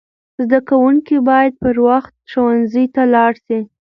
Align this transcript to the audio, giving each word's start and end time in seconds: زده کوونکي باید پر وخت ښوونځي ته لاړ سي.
زده 0.43 0.59
کوونکي 0.69 1.15
باید 1.29 1.53
پر 1.61 1.75
وخت 1.87 2.13
ښوونځي 2.31 2.85
ته 2.95 3.01
لاړ 3.13 3.33
سي. 3.45 3.59